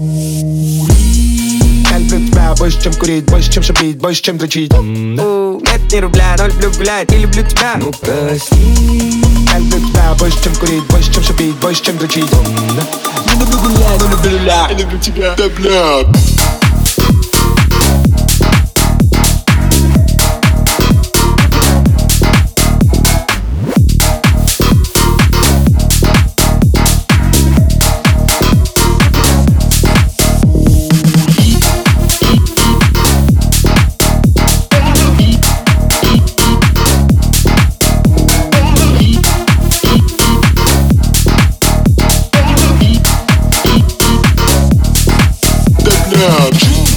[0.00, 5.96] Я люблю тебя больше, чем курить, больше, чем шипить, больше, чем дрочить У, Нет ни
[5.98, 9.20] рубля, но люблю гулять и люблю тебя Ну прости
[9.52, 12.30] Я люблю тебя больше, чем курить, больше, чем шипить, больше, чем дрочить
[13.26, 14.06] Не люблю гулять, но
[15.36, 16.06] люблю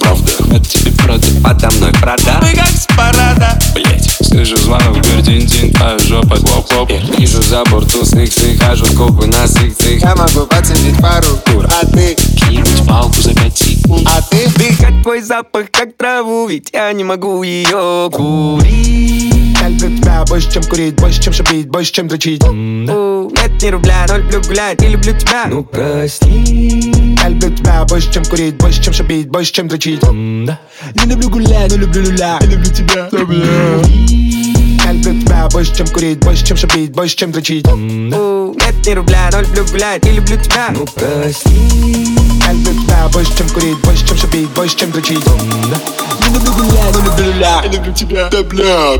[0.00, 1.26] Правда, от тебе правда.
[1.44, 3.58] Подо мной прода Мы как с парада.
[3.74, 8.30] Блять, слышу звонок, дверь тин-тин, а жопа хлоп-хлоп вижу за борт устных
[8.60, 13.58] хожу скопы на сых Я могу поцепить пару кур, а ты, Кинуть палку за пять
[13.58, 14.48] секунд а ты?
[14.56, 19.21] Дыхать твой запах, как траву Ведь я не могу ее курить
[19.62, 24.06] Я люблю тебя больше, чем курить, больше, чем шипить, больше, чем дрочить Нет ни рубля,
[24.08, 28.82] но люблю гулять и люблю тебя Ну прости Я люблю тебя больше, чем курить, больше,
[28.82, 33.08] чем шипить, больше, чем дрочить Не люблю гулять, но люблю люля Я люблю тебя,
[34.84, 39.30] Я люблю тебя больше, чем курить, больше, чем шипить, больше, чем дрочить Нет ни рубля,
[39.30, 41.54] но люблю гулять и люблю тебя Ну прости
[42.40, 46.92] Я люблю тебя больше, чем курить, больше, чем шипить, больше, чем дрочить Не люблю гулять,
[46.94, 48.98] но люблю люля Я люблю тебя, да бля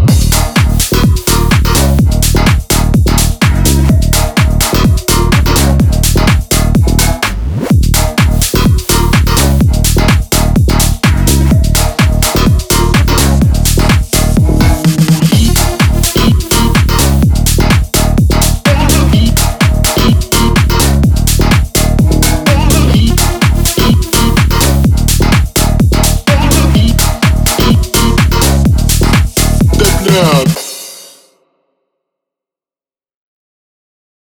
[30.12, 30.71] Да бля